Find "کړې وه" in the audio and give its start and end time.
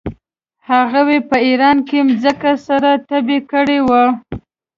3.51-4.03